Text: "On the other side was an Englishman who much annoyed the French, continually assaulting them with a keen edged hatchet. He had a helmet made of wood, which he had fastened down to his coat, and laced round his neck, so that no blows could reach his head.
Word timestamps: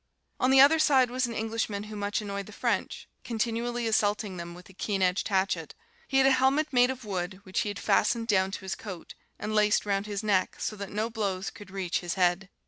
"On 0.39 0.49
the 0.49 0.59
other 0.59 0.79
side 0.79 1.11
was 1.11 1.27
an 1.27 1.35
Englishman 1.35 1.83
who 1.83 1.95
much 1.95 2.21
annoyed 2.21 2.47
the 2.47 2.51
French, 2.51 3.07
continually 3.23 3.85
assaulting 3.85 4.35
them 4.37 4.55
with 4.55 4.67
a 4.67 4.73
keen 4.73 5.03
edged 5.03 5.27
hatchet. 5.27 5.75
He 6.07 6.17
had 6.17 6.25
a 6.25 6.31
helmet 6.31 6.73
made 6.73 6.89
of 6.89 7.05
wood, 7.05 7.39
which 7.43 7.59
he 7.59 7.69
had 7.69 7.77
fastened 7.77 8.25
down 8.27 8.49
to 8.49 8.61
his 8.61 8.73
coat, 8.73 9.13
and 9.37 9.53
laced 9.53 9.85
round 9.85 10.07
his 10.07 10.23
neck, 10.23 10.55
so 10.57 10.75
that 10.75 10.89
no 10.89 11.11
blows 11.11 11.51
could 11.51 11.69
reach 11.69 11.99
his 11.99 12.15
head. 12.15 12.49